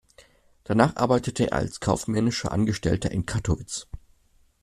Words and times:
Danach 0.63 0.95
arbeitete 0.95 1.51
er 1.51 1.57
als 1.59 1.79
kaufmännischer 1.79 2.51
Angestellter 2.51 3.11
in 3.11 3.27
Kattowitz. 3.27 3.87